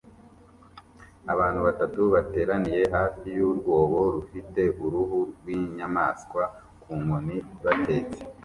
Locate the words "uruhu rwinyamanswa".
4.85-6.43